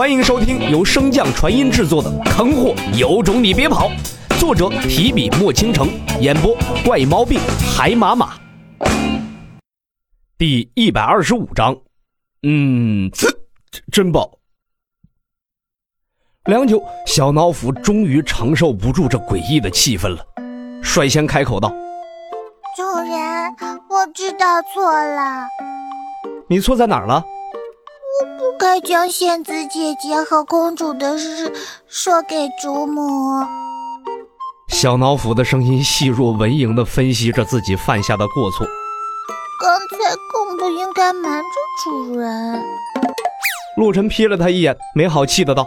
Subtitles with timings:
[0.00, 3.90] 欢迎收听由升降传音制作的《坑货有种你别跑》，
[4.40, 5.90] 作者提笔墨倾城，
[6.22, 7.38] 演播怪毛病
[7.76, 8.32] 海马马。
[10.38, 11.76] 第一百二十五章，
[12.44, 13.10] 嗯，
[13.92, 14.38] 真饱。
[16.46, 20.24] 良久，小脑斧终于承受不住这诡异的气氛了，
[20.82, 21.68] 率先开口道
[22.74, 23.54] ：“主人，
[23.90, 25.46] 我知道错了。
[26.48, 27.22] 你错在哪儿了？”
[28.70, 31.52] 我不该将仙子姐姐和公主的事
[31.88, 33.02] 说给祖母。
[34.68, 38.64] 小脑斧的声音细若蚊蝇的分析着自己犯下的过错。
[39.60, 41.48] 刚才更不应该瞒着
[41.82, 42.62] 主人。
[43.76, 45.66] 陆尘瞥了他一眼，没好气的道：“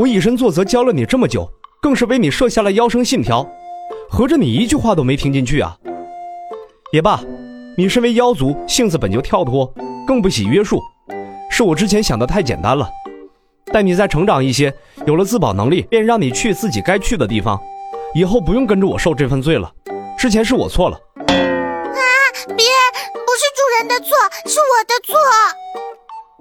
[0.00, 1.46] 我以身作则教了你这么久，
[1.82, 3.46] 更是为你设下了妖生信条，
[4.08, 5.76] 合着你一句话都没听进去啊？
[6.90, 7.20] 也罢，
[7.76, 9.70] 你身为妖族，性子本就跳脱，
[10.06, 10.80] 更不喜约束。”
[11.50, 12.88] 是我之前想的太简单了，
[13.70, 14.72] 待你再成长一些，
[15.06, 17.60] 有了自保能力，便让你去自己该去的地方，
[18.14, 19.70] 以后不用跟着我受这份罪了。
[20.16, 20.96] 之前是我错了。
[21.26, 21.28] 啊！
[22.56, 22.64] 别，
[23.12, 24.08] 不是主人的错，
[24.46, 25.14] 是我的错。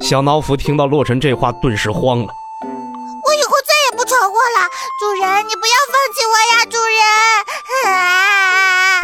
[0.07, 2.27] 小脑斧听到洛尘这话，顿时慌了。
[2.63, 6.77] 我以后再也不闯祸了，主人，你不要放弃我呀，主
[7.83, 7.91] 人！
[7.93, 9.01] 啊！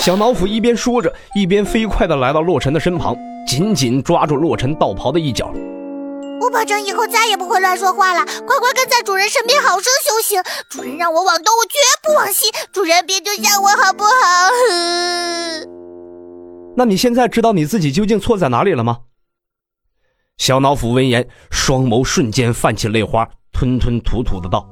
[0.00, 3.16] 小脑斧一边说着，一边飞快地来到洛尘的身旁。
[3.50, 5.52] 紧紧抓住洛尘道袍的一角，
[6.40, 8.24] 我保证以后再也不会乱说话了。
[8.46, 10.40] 乖乖跟在主人身边，好生修行。
[10.68, 12.46] 主人让我往东，我绝不往西。
[12.72, 14.10] 主人别丢下我，好不好？
[16.78, 18.98] 那你现在知道你自己究竟错在哪里了吗？
[20.38, 24.64] 小脑斧闻言，双眸瞬间泛起泪花，吞吞吐吐的道：“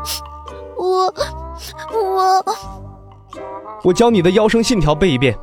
[0.78, 1.14] 我，
[1.92, 2.42] 我，
[3.84, 5.38] 我教你的妖声信条背一遍。”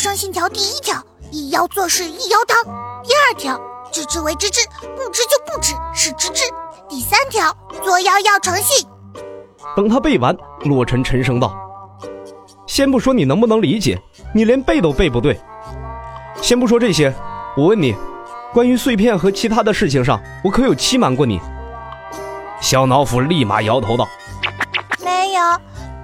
[0.00, 0.96] 妖生信条第一条：
[1.30, 2.56] 以妖做事，一妖当。
[3.02, 3.60] 第二条：
[3.92, 6.44] 知之为知之，不知就不知，是知之。
[6.88, 8.88] 第三条：作妖要诚信。
[9.76, 11.54] 等他背完，洛尘沉声道
[12.66, 14.00] ：“先不说你能不能理解，
[14.34, 15.38] 你连背都背不对。
[16.40, 17.14] 先不说这些，
[17.54, 17.94] 我问你，
[18.54, 21.38] 关于碎片和其他的事情上，我可有欺瞒过你？”
[22.58, 24.08] 小脑斧立马摇头道
[25.04, 25.42] ：“没有，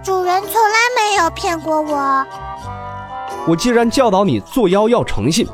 [0.05, 2.27] 主人从来没有骗过我。”
[3.47, 5.47] 我既然教导你做妖要诚信，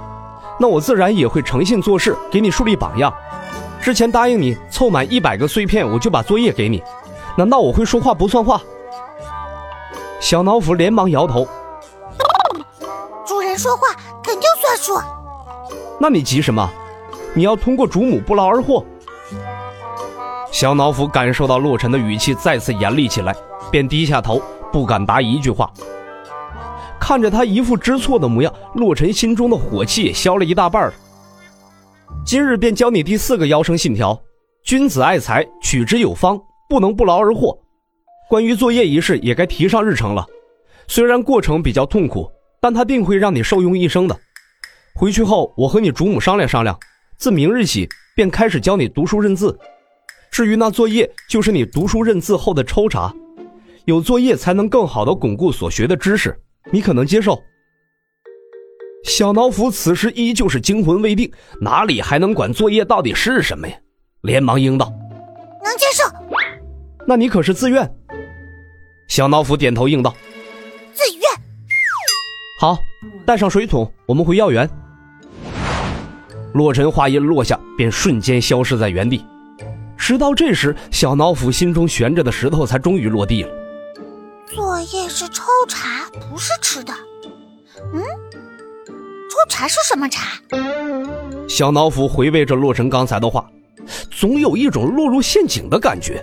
[0.58, 3.12] 那我自然也会诚信做事，给你树立榜样。
[3.80, 6.82] 之前答应你凑满一百个碎片，我就把作业给你。
[7.36, 8.60] 难道我会说话不算话？
[10.20, 11.46] 小脑斧连忙摇头。
[13.26, 13.88] 主人说话
[14.22, 14.98] 肯定算数。
[15.98, 16.70] 那你急什么？
[17.34, 18.84] 你要通过主母不劳而获。
[20.50, 23.34] 小脑斧感受到洛尘的语气再次严厉起来，
[23.70, 25.70] 便低下头，不敢答一句话。
[27.02, 30.94] 看着他一副知错的模样，洛尘心中的火气也消了一大半了。
[32.24, 34.16] 今日便教你第四个妖生信条：
[34.62, 37.58] 君子爱财，取之有方，不能不劳而获。
[38.30, 40.24] 关于作业一事，也该提上日程了。
[40.86, 42.30] 虽然过程比较痛苦，
[42.60, 44.16] 但他定会让你受用一生的。
[44.94, 46.78] 回去后，我和你主母商量商量，
[47.18, 49.58] 自明日起便开始教你读书认字。
[50.30, 53.12] 至于那作业，就是你读书认字后的抽查。
[53.86, 56.38] 有作业，才能更好的巩固所学的知识。
[56.70, 57.42] 你可能接受？
[59.04, 61.30] 小脑斧此时依旧是惊魂未定，
[61.60, 63.74] 哪里还能管作业到底是什么呀？
[64.20, 64.92] 连忙应道
[65.64, 66.04] ：“能接受。”
[67.04, 67.92] 那你可是自愿？
[69.08, 70.14] 小脑斧点头应道
[70.94, 71.22] ：“自愿。”
[72.60, 72.78] 好，
[73.26, 74.70] 带上水桶，我们回药园。
[76.54, 79.26] 洛尘话音落下，便瞬间消失在原地。
[79.96, 83.61] 直到这时，小脑斧心中悬着的石头才终于落地了。
[84.82, 86.92] 作业是抽查，不是吃的。
[87.94, 88.02] 嗯，
[89.30, 90.40] 抽查是什么查？
[91.48, 93.48] 小脑斧回味着洛尘刚才的话，
[94.10, 96.20] 总有一种落入陷阱的感觉。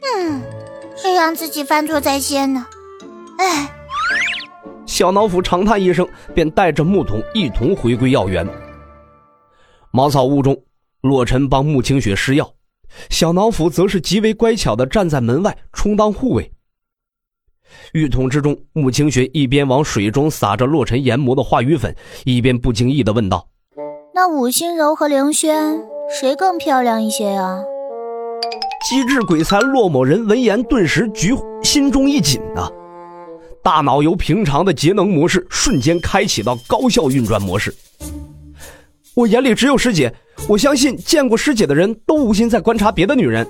[0.00, 0.40] 嗯，
[0.96, 2.64] 谁让自己犯错在先呢？
[3.38, 3.68] 哎，
[4.86, 8.46] 小脑斧长叹一声，便带着木桶一同回归药园。
[9.90, 10.56] 茅草屋中，
[11.00, 12.54] 洛尘帮穆清雪施药，
[13.08, 16.52] 小脑斧则是极为乖巧的站在门外充当护卫。
[17.92, 21.94] 浴桶之中，穆清雪一边往水中撒着洛尘研磨的化瘀粉，
[22.24, 23.46] 一边不经意地问道
[24.14, 25.80] ：“那武心柔和凌轩，
[26.20, 27.62] 谁更漂亮一些呀？”
[28.88, 32.68] 机智鬼才洛某人闻言，顿时局心中一紧呐，
[33.62, 37.74] 大脑由平常的节能模式瞬间开启到高效运转模式。
[39.14, 40.12] 我眼里只有师姐，
[40.48, 43.46] 我相信见过师姐的人都无心再观察别的女人。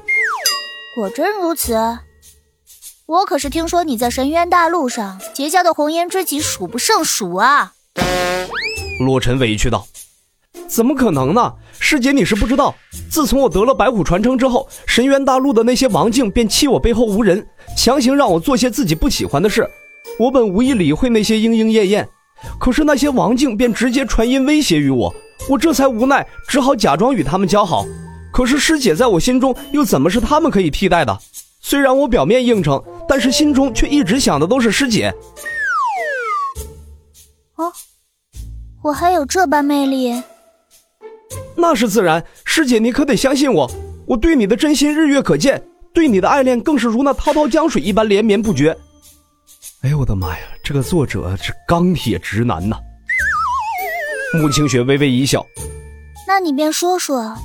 [0.96, 1.76] 果真如此。
[3.10, 7.72] 我可是听说你在神渊大陆上结交的红颜知己数不胜数啊！
[9.04, 9.84] 洛尘委屈道
[10.70, 11.52] ：“怎么可能呢？
[11.80, 12.72] 师姐，你是不知道，
[13.10, 17.44] 自从我得了白虎传承之后，神渊大陆的那些王境便弃我背后无人，
[17.76, 19.68] 强行让我做些自己不喜欢的事。
[20.16, 22.08] 我本无意理会那些莺莺燕燕，
[22.60, 25.12] 可是那些王境便直接传音威胁于我，
[25.48, 27.84] 我这才无奈，只好假装与他们交好。
[28.32, 31.18] 可是师姐在我心中又怎么是他们可以替代的？
[31.62, 35.12] 虽然我表面应承，但是心中却一直想的都是师姐。
[37.56, 37.72] 哦，
[38.84, 40.22] 我还有这般魅力？
[41.56, 43.68] 那是自然，师姐你可得相信我，
[44.06, 45.60] 我对你的真心日月可见，
[45.92, 48.78] 对你的爱恋更是如那滔滔江水一般连绵不绝。
[49.82, 52.76] 哎呦我的妈呀，这个作者是钢铁直男呐！
[54.34, 55.44] 穆清雪微微一笑，
[56.28, 57.36] 那你便说说，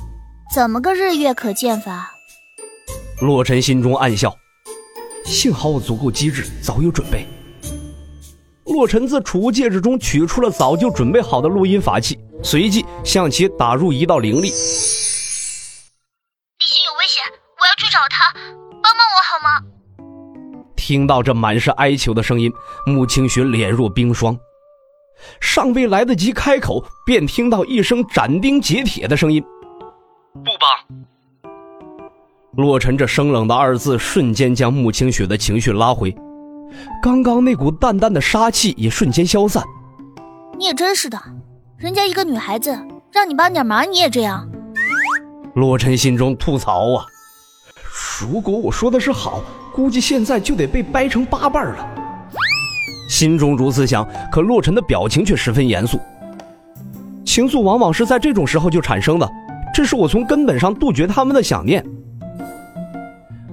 [0.54, 2.12] 怎么个日月可见法？
[3.20, 4.32] 洛尘心中暗笑，
[5.26, 7.26] 幸好我足够机智，早有准备。
[8.64, 14.42] 洛尘自储物戒指中取出了早就准备好的录音法器，随即向其打入一道灵力。
[14.42, 14.50] 李
[16.64, 17.24] 欣有危险，
[17.58, 19.60] 我要去找他，帮帮我好吗？
[20.76, 22.52] 听到这满是哀求的声音，
[22.86, 24.38] 穆清雪脸若冰霜，
[25.40, 29.42] 尚未来得及开口，便听到一声斩钉截铁的声音
[30.44, 30.70] ：“不帮。”
[32.56, 36.16] 洛尘这生冷的二字，瞬间将穆清雪的情绪拉回，
[37.02, 39.62] 刚刚那股淡淡的杀气也瞬间消散。
[40.58, 41.20] 你也真是的，
[41.76, 42.74] 人家一个女孩子
[43.12, 44.48] 让你帮点忙，你也这样。
[45.54, 47.04] 洛尘心中吐槽啊，
[48.18, 49.42] 如果我说的是好，
[49.74, 51.86] 估计现在就得被掰成八瓣了。
[53.10, 56.00] 心中如此想，可洛尘的表情却十分严肃。
[57.22, 59.30] 情愫往往是在这种时候就产生的，
[59.74, 61.84] 这是我从根本上杜绝他们的想念。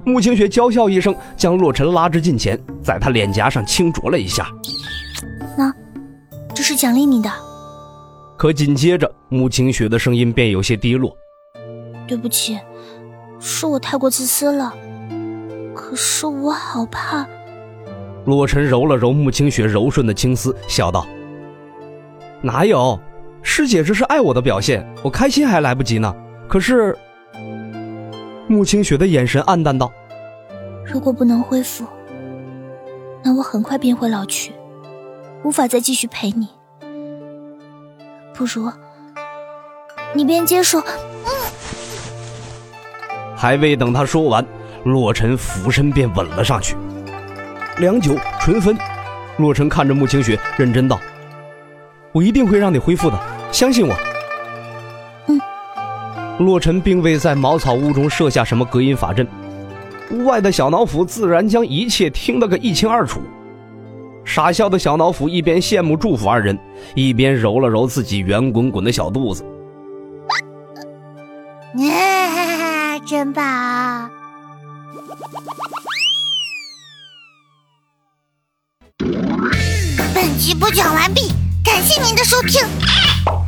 [0.05, 4.47] 穆清雪娇笑一声，将洛尘拉至近前，在他脸颊上轻啄了一下。
[5.57, 5.73] 那，
[6.53, 7.31] 这是奖励你的。
[8.37, 11.15] 可紧接着，穆清雪的声音便有些低落
[12.05, 12.59] ：“对不起，
[13.39, 14.73] 是我太过自私了。
[15.73, 17.25] 可是我好怕。”
[18.25, 21.05] 洛尘揉了揉穆清雪柔顺的青丝，笑道
[22.43, 22.99] ：“哪有，
[23.41, 26.13] 师姐这是爱我的表现，我开心还来不及呢。
[26.49, 26.97] 可是……”
[28.47, 29.91] 穆清雪的眼神黯淡道
[30.85, 31.85] ：“如果不能恢复，
[33.23, 34.53] 那我很快便会老去，
[35.43, 36.49] 无法再继续陪你。
[38.33, 38.69] 不如
[40.13, 40.81] 你便接受。”
[43.35, 44.45] 还未等他说完，
[44.83, 46.75] 洛尘俯身便吻了上去。
[47.77, 48.77] 良久，唇分。
[49.37, 50.99] 洛尘看着穆清雪，认真道
[52.13, 53.19] ：“我一定会让你恢复的，
[53.51, 53.95] 相信我。”
[56.43, 59.27] 洛尘并未在茅草屋中设下什么隔音法阵，
[60.11, 63.21] 屋外的小脑斧自然将一切听得个一清二楚。
[64.25, 66.57] 傻笑的小脑斧一边羡慕祝福二人，
[66.95, 69.43] 一边揉了揉自己圆滚滚的小肚子。
[71.75, 74.09] 啊， 真棒！
[80.15, 81.33] 本集播讲完毕，
[81.65, 82.61] 感谢您的收听。